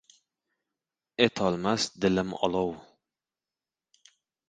Etolmas 1.27 1.87
dilim 2.07 2.35
olov 2.51 2.75